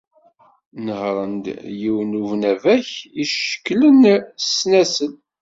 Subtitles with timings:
[0.85, 1.45] Nehren-d
[1.79, 2.89] yiwen ubnabak
[3.21, 4.01] icekklen
[4.37, 5.13] s ssnasel.